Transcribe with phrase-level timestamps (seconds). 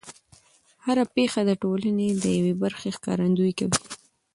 [0.85, 3.77] هر پېښه د ټولنې د یوې برخې ښکارندويي کوي.